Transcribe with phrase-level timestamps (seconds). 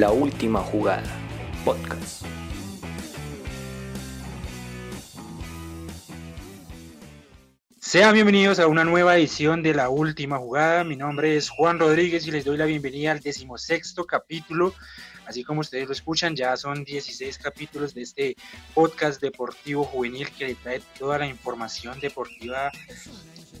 [0.00, 1.04] La última jugada,
[1.64, 2.26] podcast.
[7.78, 10.82] Sean bienvenidos a una nueva edición de La Última Jugada.
[10.82, 14.74] Mi nombre es Juan Rodríguez y les doy la bienvenida al decimosexto capítulo.
[15.28, 18.36] Así como ustedes lo escuchan, ya son 16 capítulos de este
[18.74, 22.72] podcast deportivo juvenil que le trae toda la información deportiva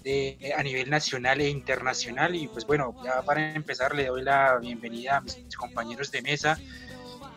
[0.04, 2.36] de, a nivel nacional e internacional.
[2.36, 6.58] Y pues bueno, ya para empezar le doy la bienvenida a mis compañeros de mesa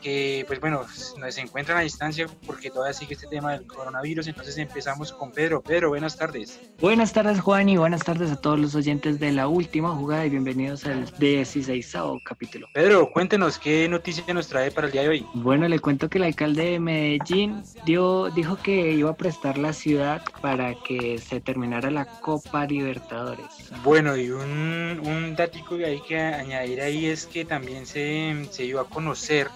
[0.02, 0.86] que pues bueno,
[1.30, 5.62] se encuentran a distancia porque todavía sigue este tema del coronavirus, entonces empezamos con Pedro.
[5.62, 6.60] Pedro, buenas tardes.
[6.80, 10.30] Buenas tardes Juan y buenas tardes a todos los oyentes de la última jugada y
[10.30, 12.68] bienvenidos al 16 capítulo.
[12.74, 15.26] Pedro, cuéntenos qué noticia nos trae para el día de hoy.
[15.34, 19.74] Bueno, le cuento que el alcalde de Medellín dio, dijo que iba a prestar la
[19.74, 23.46] ciudad para que se terminara la Copa Libertadores.
[23.84, 28.66] Bueno, y un, un datico que hay que añadir ahí es que también se, se
[28.66, 29.48] iba a conocer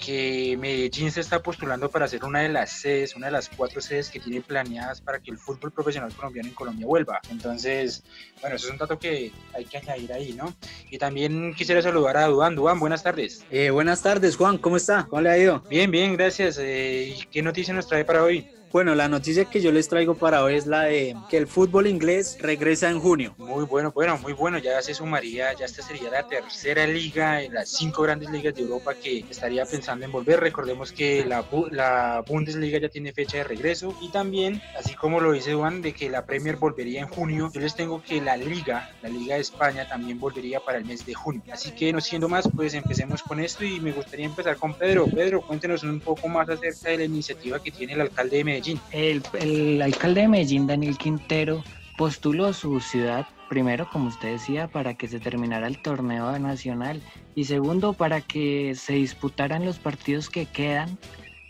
[0.00, 3.80] que Medellín se está postulando para ser una de las sedes, una de las cuatro
[3.80, 7.20] sedes que tiene planeadas para que el fútbol profesional colombiano en Colombia vuelva.
[7.30, 8.02] Entonces,
[8.40, 10.54] bueno, eso es un dato que hay que añadir ahí, ¿no?
[10.90, 12.56] Y también quisiera saludar a Duan.
[12.56, 13.44] Duan, buenas tardes.
[13.50, 15.06] Eh, buenas tardes, Juan, ¿cómo está?
[15.08, 15.62] ¿Cómo le ha ido?
[15.68, 16.58] Bien, bien, gracias.
[16.60, 18.59] Eh, ¿Qué noticia nos trae para hoy?
[18.72, 21.88] Bueno, la noticia que yo les traigo para hoy es la de que el fútbol
[21.88, 23.34] inglés regresa en junio.
[23.36, 24.58] Muy bueno, bueno, muy bueno.
[24.58, 28.62] Ya se sumaría, ya esta sería la tercera liga en las cinco grandes ligas de
[28.62, 30.38] Europa que estaría pensando en volver.
[30.38, 35.32] Recordemos que la, la Bundesliga ya tiene fecha de regreso y también, así como lo
[35.32, 37.50] dice Juan, de que la Premier volvería en junio.
[37.52, 41.04] Yo les tengo que la liga, la Liga de España también volvería para el mes
[41.04, 41.42] de junio.
[41.52, 45.06] Así que no siendo más, pues empecemos con esto y me gustaría empezar con Pedro.
[45.06, 48.59] Pedro, cuéntenos un poco más acerca de la iniciativa que tiene el alcalde de Medellín.
[48.92, 51.64] El, alcalde de Medellín, Daniel Quintero,
[51.96, 57.00] postuló su ciudad, primero, como usted decía, para que se terminara el torneo nacional
[57.34, 60.98] y segundo, para que se disputaran los partidos que quedan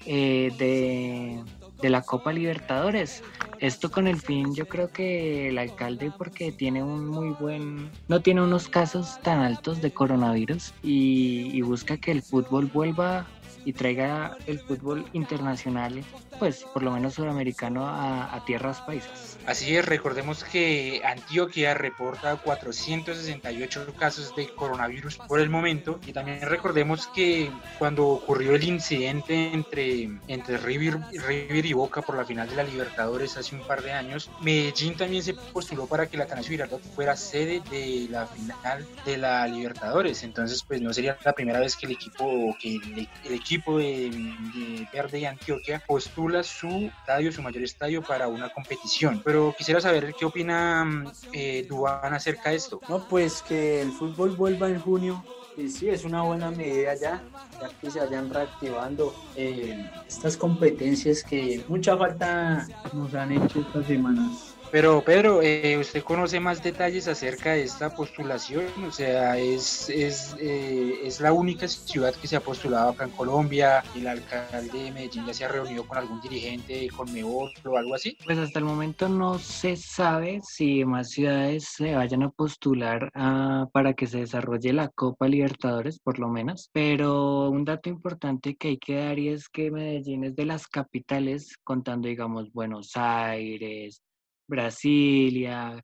[0.06, 1.42] eh, de,
[1.80, 3.22] de la Copa Libertadores.
[3.58, 8.20] Esto con el fin, yo creo que el alcalde, porque tiene un muy buen, no
[8.20, 13.26] tiene unos casos tan altos de coronavirus y, y busca que el fútbol vuelva
[13.64, 16.02] y traiga el fútbol internacional,
[16.38, 19.38] pues por lo menos sudamericano, a, a, tierras paisas.
[19.46, 26.40] Así es, recordemos que Antioquia reporta 468 casos de coronavirus por el momento y también
[26.42, 32.48] recordemos que cuando ocurrió el incidente entre, entre River, River y Boca por la final
[32.48, 36.24] de la Libertadores hace un par de años, Medellín también se postuló para que la
[36.24, 41.32] Atanasio Girardot fuera sede de la final de la Libertadores, entonces pues no sería la
[41.32, 46.42] primera vez que el equipo, que el, el equipo de, de Verde y Antioquia postula
[46.42, 46.68] su
[47.00, 49.20] estadio, su mayor estadio para una competición.
[49.24, 52.80] Pero quisiera saber qué opina eh, Duan acerca de esto.
[52.88, 55.24] No, pues que el fútbol vuelva en junio.
[55.56, 57.22] Y sí, es una buena medida ya,
[57.60, 63.86] ya que se vayan reactivando eh, estas competencias que mucha falta nos han hecho estas
[63.86, 64.54] semanas.
[64.72, 68.66] Pero Pedro, eh, ¿usted conoce más detalles acerca de esta postulación?
[68.86, 73.10] O sea, ¿es, es, eh, es la única ciudad que se ha postulado acá en
[73.10, 73.82] Colombia?
[73.96, 77.96] ¿El alcalde de Medellín ya se ha reunido con algún dirigente de Conmebol o algo
[77.96, 78.16] así?
[78.24, 83.66] Pues hasta el momento no se sabe si más ciudades se vayan a postular a,
[83.72, 86.70] para que se desarrolle la Copa Libertadores, por lo menos.
[86.72, 90.68] Pero un dato importante que hay que dar y es que Medellín es de las
[90.68, 94.00] capitales, contando, digamos, Buenos Aires,
[94.50, 95.80] Brasilia,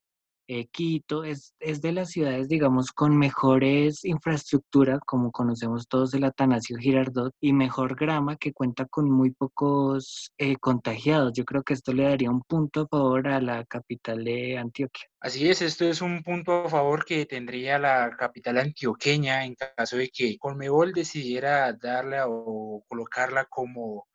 [0.49, 6.25] eh, Quito, es, es, de las ciudades, digamos, con mejores infraestructura, como conocemos todos el
[6.25, 11.33] Atanasio Girardot, y mejor grama que cuenta con muy pocos eh, contagiados.
[11.35, 15.07] Yo creo que esto le daría un punto a favor a la capital de Antioquia.
[15.21, 19.97] Así es, esto es un punto a favor que tendría la capital antioqueña en caso
[19.97, 24.07] de que Colmebol decidiera darle o colocarla como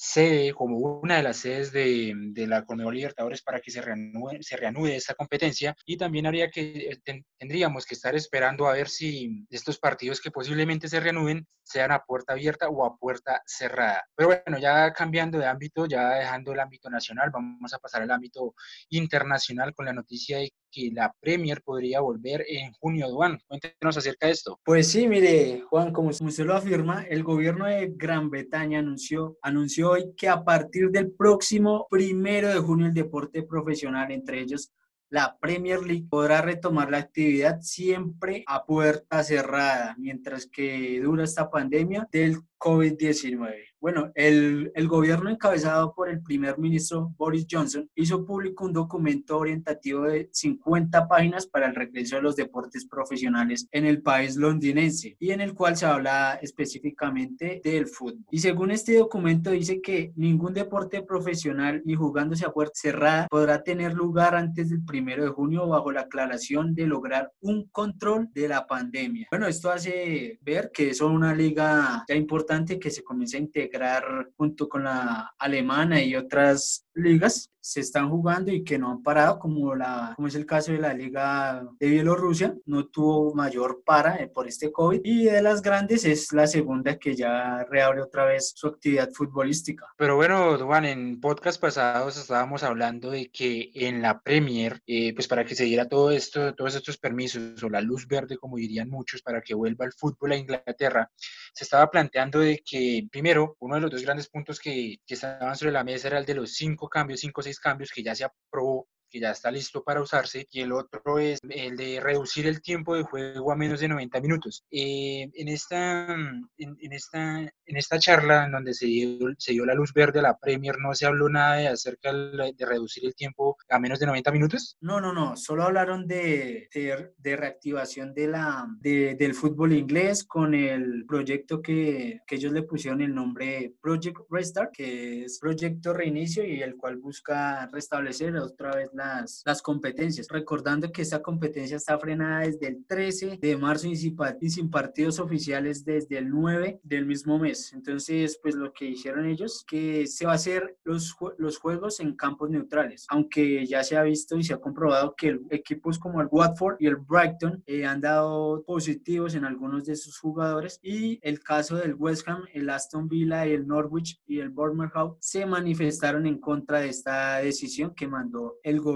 [0.00, 2.14] sede, como una de las sedes de,
[2.46, 4.56] la Conmebol Libertadores para que se reanude, se
[4.96, 9.78] esta competencia y también habría que, ten, tendríamos que estar esperando a ver si estos
[9.78, 14.04] partidos que posiblemente se reanuden sean a puerta abierta o a puerta cerrada.
[14.14, 18.10] Pero bueno, ya cambiando de ámbito, ya dejando el ámbito nacional, vamos a pasar al
[18.12, 18.54] ámbito
[18.90, 23.08] internacional con la noticia de que la Premier podría volver en junio.
[23.08, 24.60] Duan, cuéntenos acerca de esto.
[24.64, 29.90] Pues sí, mire, Juan, como usted lo afirma, el gobierno de Gran Bretaña anunció, anunció
[29.90, 34.72] hoy que a partir del próximo primero de junio el deporte profesional, entre ellos
[35.10, 41.50] la Premier League podrá retomar la actividad siempre a puerta cerrada, mientras que dura esta
[41.50, 43.68] pandemia del COVID-19.
[43.80, 49.38] Bueno, el, el, gobierno encabezado por el primer ministro Boris Johnson hizo público un documento
[49.38, 55.16] orientativo de 50 páginas para el regreso de los deportes profesionales en el país londinense
[55.20, 58.24] y en el cual se habla específicamente del fútbol.
[58.32, 63.62] Y según este documento dice que ningún deporte profesional ni jugándose a puerta cerrada podrá
[63.62, 68.48] tener lugar antes del primero de junio bajo la aclaración de lograr un control de
[68.48, 69.28] la pandemia.
[69.30, 72.47] Bueno, esto hace ver que es una liga ya importante
[72.80, 78.50] que se comienza a integrar junto con la alemana y otras ligas se están jugando
[78.50, 81.86] y que no han parado, como, la, como es el caso de la Liga de
[81.86, 85.02] Bielorrusia, no tuvo mayor para eh, por este COVID.
[85.04, 89.84] Y de las grandes es la segunda que ya reabre otra vez su actividad futbolística.
[89.98, 95.28] Pero bueno, Duan, en podcast pasados estábamos hablando de que en la Premier, eh, pues
[95.28, 98.88] para que se diera todo esto, todos estos permisos o la luz verde, como dirían
[98.88, 101.10] muchos, para que vuelva el fútbol a Inglaterra,
[101.52, 105.54] se estaba planteando de que, primero, uno de los dos grandes puntos que, que estaban
[105.54, 108.14] sobre la mesa era el de los cinco cambios, cinco o seis cambios que ya
[108.14, 112.46] se aprobó que ya está listo para usarse, y el otro es el de reducir
[112.46, 114.64] el tiempo de juego a menos de 90 minutos.
[114.70, 116.14] Eh, en, esta,
[116.58, 120.22] en, esta, en esta charla en donde se dio, se dio la luz verde a
[120.22, 124.06] la Premier, ¿no se habló nada de acerca de reducir el tiempo a menos de
[124.06, 124.76] 90 minutos?
[124.80, 130.54] No, no, no, solo hablaron de, de, reactivación de la, de, del fútbol inglés con
[130.54, 136.44] el proyecto que, que ellos le pusieron el nombre Project Restart, que es proyecto reinicio
[136.44, 140.28] y el cual busca restablecer otra vez las, las competencias.
[140.28, 145.84] Recordando que esta competencia está frenada desde el 13 de marzo y sin, partidos oficiales
[145.84, 147.72] desde el 9 del mismo mes.
[147.72, 152.16] Entonces, pues lo que dijeron ellos, que se va a hacer los, los juegos en
[152.16, 156.28] campos neutrales, aunque ya se ha visto y se ha comprobado que equipos como el
[156.30, 161.40] Watford y el Brighton eh, han dado positivos en algunos de sus jugadores y el
[161.40, 166.38] caso del West Ham, el Aston Villa, el Norwich y el Bournemouth se manifestaron en
[166.38, 168.87] contra de esta decisión que mandó el gobierno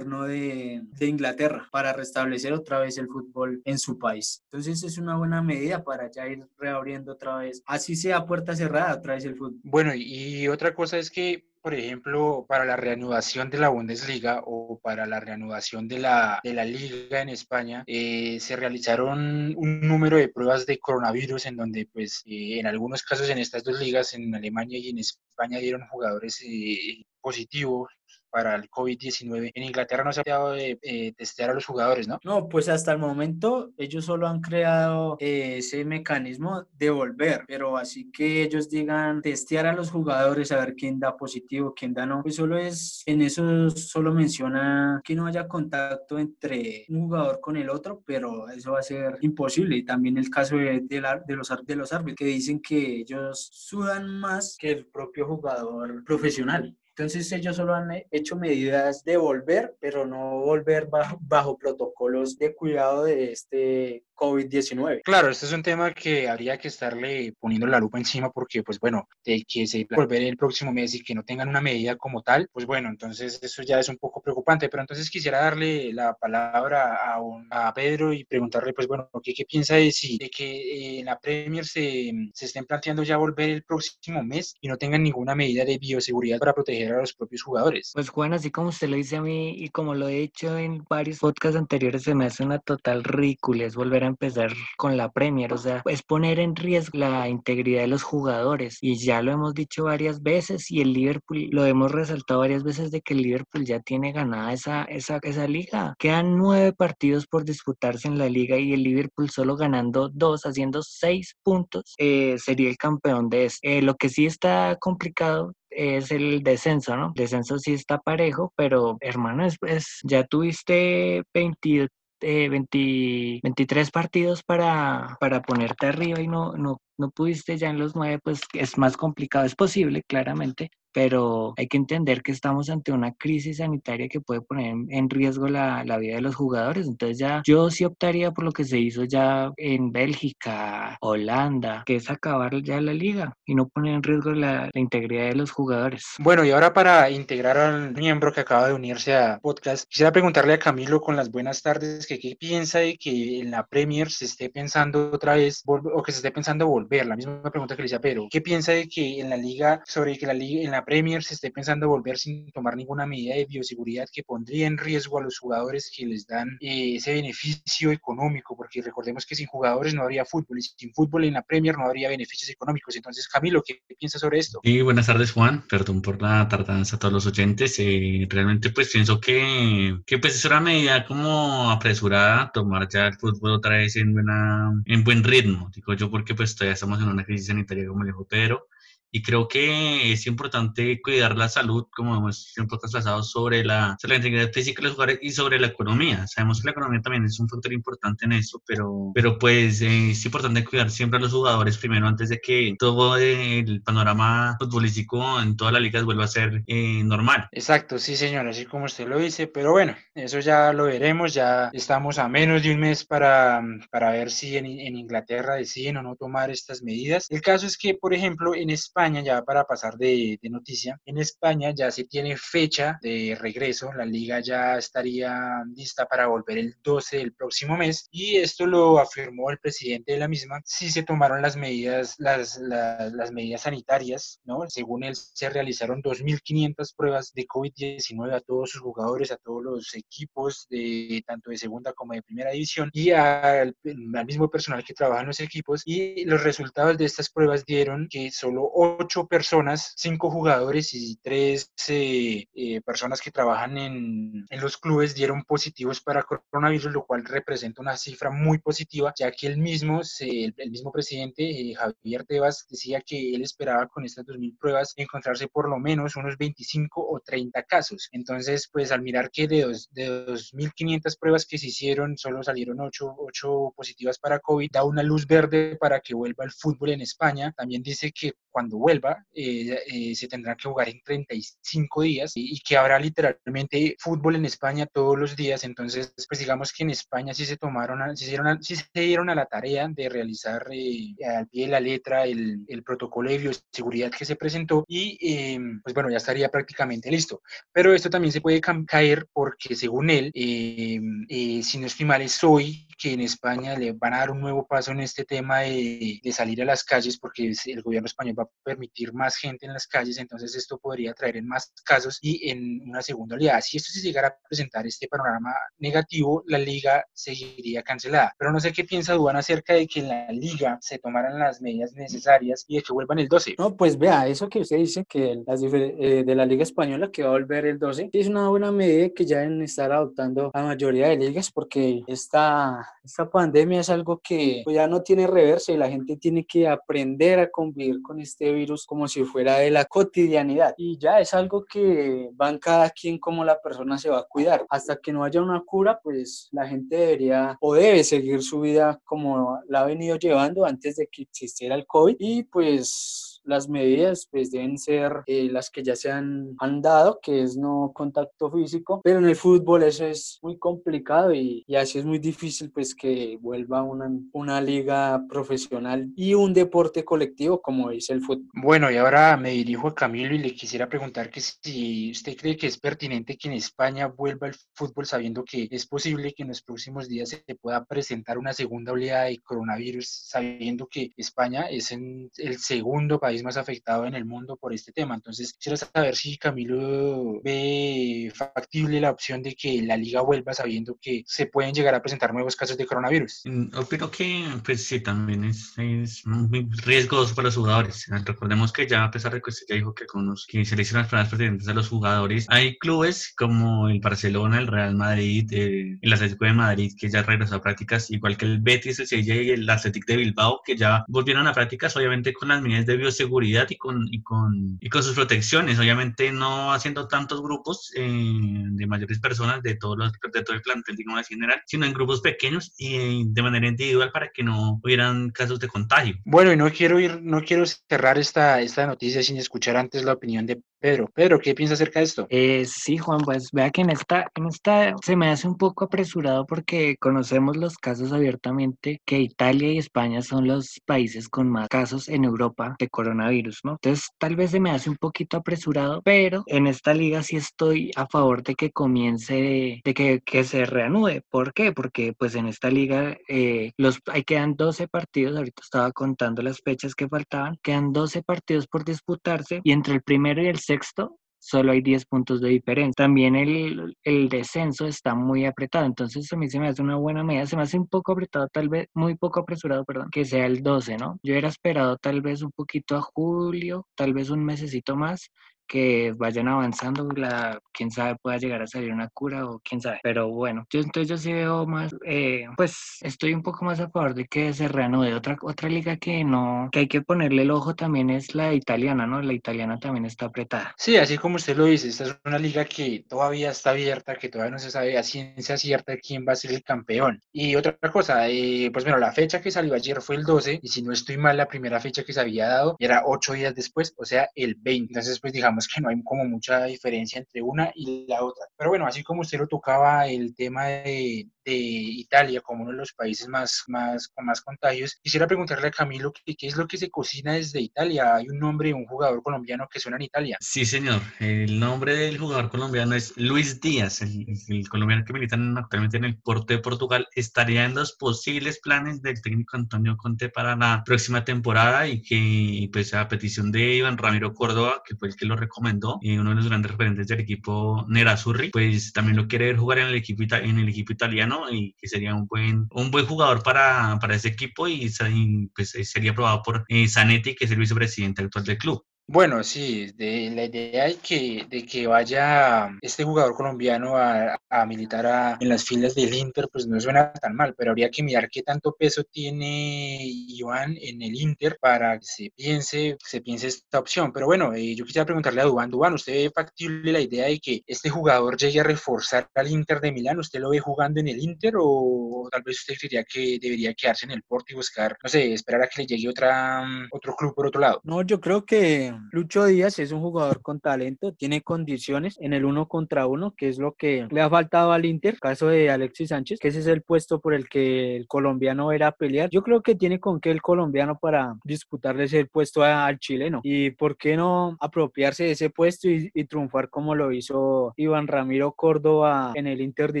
[0.26, 4.42] de, de, Inglaterra para restablecer otra vez el fútbol en su país.
[4.44, 8.96] Entonces es una buena medida para ya ir reabriendo otra vez, así sea puerta cerrada
[8.96, 9.60] otra vez el fútbol.
[9.62, 14.78] Bueno, y otra cosa es que por ejemplo, para la reanudación de la Bundesliga o
[14.82, 20.16] para la reanudación de la, de la liga en España, eh, se realizaron un número
[20.16, 24.14] de pruebas de coronavirus en donde, pues, eh, en algunos casos en estas dos ligas,
[24.14, 27.88] en Alemania y en España, dieron jugadores eh, positivos
[28.30, 29.52] para el COVID-19.
[29.54, 32.18] En Inglaterra no se ha dado de eh, testear a los jugadores, ¿no?
[32.24, 37.76] No, pues hasta el momento ellos solo han creado eh, ese mecanismo de volver, pero
[37.76, 42.06] así que ellos digan testear a los jugadores, a ver quién da positivo, quién da
[42.06, 47.40] no, pues solo es, en eso solo menciona que no haya contacto entre un jugador
[47.40, 49.76] con el otro, pero eso va a ser imposible.
[49.76, 53.48] Y también el caso de, de, de los, de los árbitros, que dicen que ellos
[53.52, 56.76] sudan más que el propio jugador profesional.
[56.98, 62.56] Entonces ellos solo han hecho medidas de volver, pero no volver bajo, bajo protocolos de
[62.56, 65.02] cuidado de este COVID-19.
[65.04, 68.80] Claro, este es un tema que habría que estarle poniendo la lupa encima porque, pues
[68.80, 72.22] bueno, de que se volver el próximo mes y que no tengan una medida como
[72.22, 74.68] tal, pues bueno, entonces eso ya es un poco preocupante.
[74.68, 79.44] Pero entonces quisiera darle la palabra a, a Pedro y preguntarle, pues bueno, ¿qué, qué
[79.44, 83.62] piensa de, si, de que en la Premier se, se estén planteando ya volver el
[83.62, 87.92] próximo mes y no tengan ninguna medida de bioseguridad para proteger a los propios jugadores?
[87.94, 90.84] Pues Juan, así como usted lo dice a mí y como lo he hecho en
[90.88, 95.10] varios podcasts anteriores, se me hace una total ridícula es volver a empezar con la
[95.10, 99.32] Premier, o sea, es poner en riesgo la integridad de los jugadores y ya lo
[99.32, 103.22] hemos dicho varias veces y el Liverpool lo hemos resaltado varias veces de que el
[103.22, 105.94] Liverpool ya tiene ganada esa, esa, esa liga.
[105.98, 110.82] Quedan nueve partidos por disputarse en la liga y el Liverpool solo ganando dos, haciendo
[110.82, 113.58] seis puntos, eh, sería el campeón de eso.
[113.62, 117.12] Eh, lo que sí está complicado es el descenso, ¿no?
[117.14, 119.56] Descenso sí está parejo, pero hermano, es,
[120.02, 121.88] ya tuviste 20,
[122.20, 128.18] 23 partidos para, para ponerte arriba y no, no, no pudiste ya en los nueve,
[128.22, 133.12] pues es más complicado, es posible, claramente, pero hay que entender que estamos ante una
[133.14, 136.86] crisis sanitaria que puede poner en riesgo la, la vida de los jugadores.
[136.86, 141.96] Entonces ya yo sí optaría por lo que se hizo ya en Bélgica, Holanda, que
[141.96, 145.50] es acabar ya la liga y no poner en riesgo la, la integridad de los
[145.50, 146.04] jugadores.
[146.18, 150.54] Bueno, y ahora para integrar al miembro que acaba de unirse a podcast, quisiera preguntarle
[150.54, 154.24] a Camilo con las buenas tardes que qué piensa de que en la Premier se
[154.24, 157.84] esté pensando otra vez o que se esté pensando volver, la misma pregunta que le
[157.84, 160.84] decía pero ¿qué piensa de que en la liga, sobre que la liga, en la
[160.88, 165.18] Premier se esté pensando volver sin tomar ninguna medida de bioseguridad que pondría en riesgo
[165.18, 168.56] a los jugadores que les dan eh, ese beneficio económico?
[168.56, 171.84] Porque recordemos que sin jugadores no habría fútbol y sin fútbol en la Premier no
[171.84, 172.96] habría beneficios económicos.
[172.96, 174.60] Entonces, Camilo, ¿qué, piensa sobre esto?
[174.64, 175.62] Sí, buenas tardes, Juan.
[175.68, 177.78] Perdón por la tardanza a todos los oyentes.
[177.80, 183.14] Eh, realmente, pues pienso que, que pues es una medida como apresurada tomar ya el
[183.18, 185.70] fútbol otra vez en, buena, en buen ritmo.
[185.74, 188.68] Digo yo porque pues todavía estamos en una crisis sanitaria, como dijo Pedro
[189.10, 194.14] y creo que es importante cuidar la salud, como hemos siempre trasladado, sobre la, sobre
[194.14, 196.26] la integridad física de los jugadores y sobre la economía.
[196.26, 200.10] Sabemos que la economía también es un factor importante en eso, pero, pero pues eh,
[200.10, 205.40] es importante cuidar siempre a los jugadores primero antes de que todo el panorama futbolístico
[205.40, 207.48] en todas las ligas vuelva a ser eh, normal.
[207.52, 211.70] Exacto, sí señor, así como usted lo dice, pero bueno, eso ya lo veremos, ya
[211.72, 216.02] estamos a menos de un mes para, para ver si en, en Inglaterra deciden o
[216.02, 217.26] no tomar estas medidas.
[217.30, 221.18] El caso es que, por ejemplo, en España, España, ya para pasar de, noticia, en
[221.18, 226.74] España ya se tiene fecha de regreso, la liga ya estaría lista para volver el
[226.82, 231.04] 12 del próximo mes y esto lo afirmó el presidente de la misma, si se
[231.04, 234.68] tomaron las medidas, las, las, medidas sanitarias, ¿no?
[234.68, 239.94] Según él, se realizaron 2.500 pruebas de COVID-19 a todos sus jugadores, a todos los
[239.94, 243.76] equipos, de tanto de segunda como de primera división y al,
[244.14, 248.08] al mismo personal que trabaja en los equipos y los resultados de estas pruebas dieron
[248.10, 248.64] que solo
[248.98, 255.14] ocho personas, cinco jugadores y tres eh, eh, personas que trabajan en, en, los clubes
[255.14, 260.00] dieron positivos para coronavirus, lo cual representa una cifra muy positiva, ya que el mismo,
[260.20, 265.48] el, mismo presidente eh, Javier Tebas decía que él esperaba con estas 2.000 pruebas encontrarse
[265.48, 268.08] por lo menos unos 25 o 30 casos.
[268.12, 272.80] Entonces, pues al mirar que de, dos, de 2.500 pruebas que se hicieron, solo salieron
[272.80, 277.00] ocho, ocho positivas para COVID, da una luz verde para que vuelva el fútbol en
[277.00, 277.52] España.
[277.56, 282.58] También dice que cuando vuelva, eh, eh, se tendrá que jugar en 35 días y,
[282.60, 285.64] que habrá literalmente fútbol en España todos los días.
[285.64, 289.30] Entonces, pues digamos que en España sí se tomaron, sí se dieron, sí se dieron
[289.30, 293.38] a la tarea de realizar eh, al pie de la letra el, el, protocolo de
[293.38, 297.42] bioseguridad que se presentó y em, pues bueno, ya estaría prácticamente listo.
[297.72, 301.26] Pero esto también se puede caer porque según él, em,
[301.62, 304.66] si no estoy mal, es hoy que en España le van a dar un nuevo
[304.66, 308.50] paso en este tema de, salir a las calles porque el gobierno español va a
[308.62, 312.80] permitir más gente en las calles, entonces esto podría traer en más casos y en
[312.88, 313.60] una segunda oleada.
[313.60, 318.34] Si esto se llegara a presentar este panorama negativo, la liga seguiría cancelada.
[318.38, 321.60] Pero no sé qué piensa Duan acerca de que en la liga se tomaran las
[321.60, 323.54] medidas necesarias y de que vuelvan el 12.
[323.58, 327.22] No, pues vea, eso que usted dice que las eh, de la liga española que
[327.22, 330.62] va a volver el 12, es una buena medida que ya deben estar adoptando la
[330.62, 335.72] mayoría de ligas porque esta, esta pandemia es algo que pues, ya no tiene reversa
[335.72, 339.70] y la gente tiene que aprender a convivir con este virus como si fuera de
[339.70, 340.74] la cotidianidad.
[340.76, 344.66] Y ya es algo que van cada quien como la persona se va a cuidar.
[344.68, 349.00] Hasta que no haya una cura, pues la gente debería o debe seguir su vida
[349.04, 352.16] como la ha venido llevando antes de que existiera el COVID.
[352.18, 357.18] Y pues las medidas pues deben ser eh, las que ya se han, han, dado,
[357.20, 361.74] que es no contacto físico, pero en el fútbol eso es muy complicado y, y
[361.76, 367.60] así es muy difícil pues que vuelva una, una liga profesional y un deporte colectivo
[367.60, 368.48] como es el fútbol.
[368.52, 372.56] Bueno, y ahora me dirijo a Camilo y le quisiera preguntar que si usted cree
[372.56, 376.48] que es pertinente que en España vuelva el fútbol sabiendo que es posible que en
[376.48, 381.90] los próximos días se pueda presentar una segunda oleada de coronavirus, sabiendo que España es
[381.92, 385.14] en el segundo país más afectado en el mundo por este tema.
[385.14, 390.98] Entonces, quisiera saber si Camilo ve factible la opción de que la liga vuelva sabiendo
[391.00, 393.42] que se pueden llegar a presentar nuevos casos de coronavirus.
[393.44, 398.06] Mm, opino que, pues sí, también es, es muy riesgoso para los jugadores.
[398.24, 400.82] Recordemos que ya, a pesar de que usted ya dijo que, los, que se le
[400.82, 405.98] hicieron las pruebas a los jugadores, hay clubes como el Barcelona, el Real Madrid, eh,
[406.00, 409.34] el Atlético de Madrid, que ya regresó a prácticas, igual que el Betis, el Sevilla
[409.34, 412.96] y el Atlético de Bilbao, que ya volvieron a prácticas, obviamente con las medidas de
[412.96, 417.92] bioseguridad seguridad y con, y con, y con sus protecciones, obviamente no haciendo tantos grupos
[417.94, 421.84] eh, de mayores personas de, todos los, de todo el plantel, digamos en general, sino
[421.84, 426.16] en grupos pequeños y de manera individual para que no hubieran casos de contagio.
[426.24, 430.14] Bueno, y no quiero ir, no quiero cerrar esta, esta noticia sin escuchar antes la
[430.14, 432.26] opinión de Pedro, Pedro, ¿qué piensa acerca de esto?
[432.30, 435.86] Eh, sí, Juan, pues vea que en esta, en esta se me hace un poco
[435.86, 441.66] apresurado porque conocemos los casos abiertamente que Italia y España son los países con más
[441.68, 443.72] casos en Europa de coronavirus, ¿no?
[443.72, 447.90] Entonces tal vez se me hace un poquito apresurado, pero en esta liga sí estoy
[447.96, 451.22] a favor de que comience, de que, que se reanude.
[451.28, 451.72] ¿Por qué?
[451.72, 456.60] Porque pues en esta liga eh, los, ahí quedan 12 partidos, ahorita estaba contando las
[456.60, 461.18] fechas que faltaban, quedan 12 partidos por disputarse y entre el primero y el sexto
[461.40, 463.04] solo hay 10 puntos de diferencia.
[463.04, 467.46] También el, descenso está muy apretado, entonces a mí se me hace una buena medida,
[467.46, 470.62] se me hace un poco apretado, tal vez, muy poco apresurado, perdón, que sea el
[470.62, 471.18] 12, ¿no?
[471.22, 475.30] Yo era esperado tal vez un poquito a julio, tal vez un mesecito más,
[475.68, 480.00] que vayan avanzando, la, quién sabe, pueda llegar a salir una cura o quién sabe.
[480.02, 483.90] Pero bueno, yo entonces yo sí veo más, eh, pues estoy un poco más a
[483.90, 485.14] favor de que se reanude.
[485.14, 489.06] Otra, otra liga que no, que hay que ponerle el ojo también es la italiana,
[489.06, 489.22] ¿no?
[489.22, 490.74] La italiana también está apretada.
[490.76, 494.28] Sí, así como usted lo dice, esta es una liga que todavía está abierta, que
[494.28, 497.20] todavía no se sabe a ciencia cierta quién va a ser el campeón.
[497.32, 500.68] Y otra cosa, eh, pues bueno, la fecha que salió ayer fue el 12, y
[500.68, 503.94] si no estoy mal, la primera fecha que se había dado era ocho días después,
[503.96, 504.92] o sea, el 20.
[504.92, 508.46] Entonces, pues digamos que no hay como mucha diferencia entre una y la otra.
[508.56, 512.92] Pero bueno, así como usted lo tocaba el tema de, Italia como uno de los
[512.92, 516.90] países más, más, con más contagios, quisiera preguntarle a Camilo qué, es lo que se
[516.90, 518.16] cocina desde Italia.
[518.16, 520.36] Hay un nombre de un jugador colombiano que suena en Italia.
[520.40, 521.00] Sí, señor.
[521.20, 526.04] El nombre del jugador colombiano es Luis Díaz, el, el colombiano que milita actualmente en
[526.04, 527.08] el Porto de Portugal.
[527.14, 532.68] Estaría en los posibles planes del técnico Antonio Conte para la próxima temporada y que,
[532.72, 536.30] pues, a petición de Iván Ramiro Córdoba, que fue el que lo recomendó, y uno
[536.30, 539.94] de los grandes referentes del equipo Nerazzurri, pues también lo quiere ver jugar en el
[539.94, 544.14] equipo, en el equipo italiano y que sería un buen, un buen jugador para, para
[544.14, 548.44] ese equipo y, y pues sería aprobado por eh, Zanetti, que es el vicepresidente actual
[548.44, 548.84] del club.
[549.10, 554.66] Bueno, sí, de la idea de que, de que vaya este jugador colombiano a, a
[554.66, 558.02] militar a, en las filas del Inter, pues no suena tan mal, pero habría que
[558.02, 563.46] mirar qué tanto peso tiene Iván en el Inter para que se piense, se piense
[563.46, 564.12] esta opción.
[564.12, 567.38] Pero bueno, eh, yo quisiera preguntarle a Dubán, Dubán, ¿usted ve factible la idea de
[567.40, 570.18] que este jugador llegue a reforzar al Inter de Milán?
[570.18, 574.04] ¿Usted lo ve jugando en el Inter o tal vez usted diría que debería quedarse
[574.04, 577.34] en el Porto y buscar, no sé, esperar a que le llegue otra, otro club
[577.34, 577.80] por otro lado?
[577.84, 582.44] No, yo creo que Lucho Díaz es un jugador con talento, tiene condiciones en el
[582.44, 586.10] uno contra uno, que es lo que le ha faltado al Inter, caso de Alexis
[586.10, 589.30] Sánchez, que ese es el puesto por el que el colombiano era a pelear.
[589.30, 593.40] Yo creo que tiene con qué el colombiano para disputarle ese puesto al chileno.
[593.42, 598.06] Y por qué no apropiarse de ese puesto y, y triunfar como lo hizo Iván
[598.06, 600.00] Ramiro Córdoba en el Inter de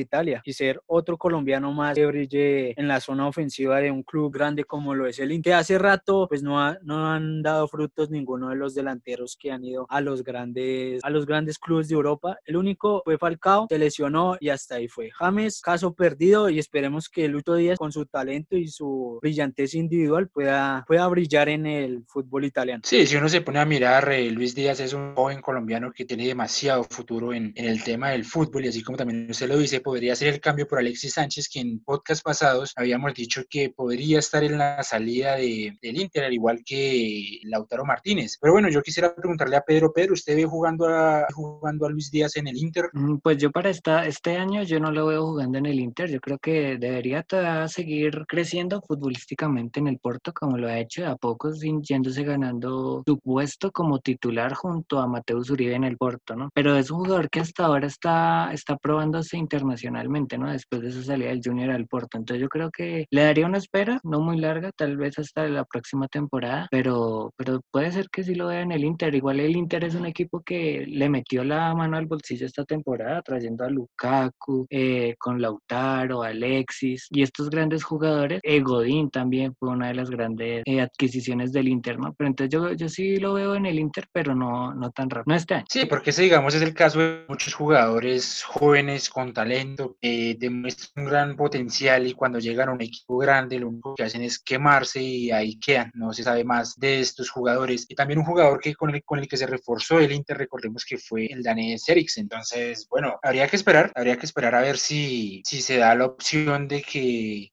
[0.00, 4.32] Italia y ser otro colombiano más que brille en la zona ofensiva de un club
[4.32, 5.54] grande como lo es el Inter.
[5.54, 9.64] Hace rato pues no, ha, no han dado frutos ninguno de los delanteros que han
[9.64, 12.38] ido a los grandes a los grandes clubes de Europa.
[12.44, 15.10] El único fue Falcao, se lesionó y hasta ahí fue.
[15.10, 20.28] James, caso perdido y esperemos que Lucho Díaz con su talento y su brillantez individual
[20.28, 22.82] pueda, pueda brillar en el fútbol italiano.
[22.84, 26.04] Sí, si uno se pone a mirar, eh, Luis Díaz es un joven colombiano que
[26.04, 29.58] tiene demasiado futuro en, en, el tema del fútbol y así como también usted lo
[29.58, 33.70] dice, podría ser el cambio por Alexis Sánchez, que en podcast pasados habíamos dicho que
[33.70, 38.38] podría estar en la salida de, del Inter, al igual que Lautaro Martínez.
[38.40, 42.10] Pero bueno, yo quisiera preguntarle a Pedro, Pedro, ¿usted ve jugando a, jugando a Luis
[42.10, 42.90] Díaz en el Inter?
[43.22, 46.20] Pues yo para esta, este año yo no lo veo jugando en el Inter, yo
[46.20, 47.24] creo que debería
[47.66, 53.18] seguir creciendo futbolísticamente en el Porto como lo ha hecho, a poco yéndose ganando su
[53.18, 56.50] puesto como titular junto a Mateus Uribe en el Porto, ¿no?
[56.54, 60.50] Pero es un jugador que hasta ahora está, está probándose internacionalmente, ¿no?
[60.50, 63.58] Después de su salida del Junior al Porto, entonces yo creo que le daría una
[63.58, 68.24] espera, no muy larga, tal vez hasta la próxima temporada, pero, pero puede ser que
[68.24, 71.42] sí lo vea en el Inter, igual el Inter es un equipo que le metió
[71.42, 77.50] la mano al bolsillo esta temporada, trayendo a Lukaku, eh, con Lautaro, Alexis y estos
[77.50, 78.40] grandes jugadores.
[78.42, 82.14] Eh, Godín también fue una de las grandes eh, adquisiciones del Inter, ¿no?
[82.14, 85.32] Pero entonces yo, yo sí lo veo en el Inter, pero no, no tan rápido,
[85.32, 85.66] no este año.
[85.68, 91.04] Sí, porque ese, digamos, es el caso de muchos jugadores jóvenes con talento, que demuestran
[91.04, 94.38] un gran potencial y cuando llegan a un equipo grande, lo único que hacen es
[94.38, 97.86] quemarse y ahí quedan, no se sabe más de estos jugadores.
[97.88, 100.84] Y también un jugador que con el, con el que se reforzó el Inter, recordemos
[100.84, 102.22] que fue el danés Eriksen.
[102.22, 106.06] Entonces, bueno, habría que esperar, habría que esperar a ver si, si se da la
[106.06, 107.50] opción de que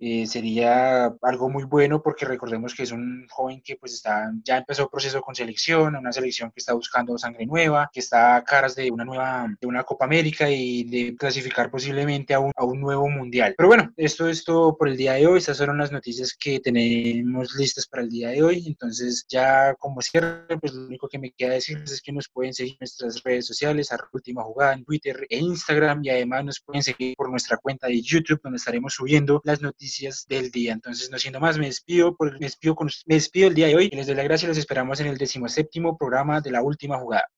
[0.00, 4.58] eh, sería algo muy bueno porque recordemos que es un joven que pues está, ya
[4.58, 8.74] empezó proceso con selección, una selección que está buscando sangre nueva, que está a caras
[8.74, 12.80] de una nueva, de una Copa América y de clasificar posiblemente a un, a un
[12.80, 13.54] nuevo mundial.
[13.56, 16.60] Pero bueno, esto es todo por el día de hoy, estas fueron las noticias que
[16.60, 20.25] tenemos listas para el día de hoy, entonces ya como cierre
[20.60, 23.46] pues lo único que me queda decirles es que nos pueden seguir en nuestras redes
[23.46, 27.56] sociales, a última jugada en Twitter e Instagram, y además nos pueden seguir por nuestra
[27.56, 30.72] cuenta de YouTube, donde estaremos subiendo las noticias del día.
[30.72, 33.76] Entonces, no siendo más, me despido, por, me despido, con, me despido el día de
[33.76, 34.48] hoy y les doy las gracias.
[34.48, 37.28] Los esperamos en el decimoséptimo programa de la última jugada.